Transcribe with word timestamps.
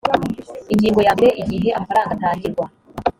ingingo 0.73 0.99
yambere 1.07 1.29
igihe 1.41 1.69
amafaranga 1.77 2.11
atangirwa 2.15 2.65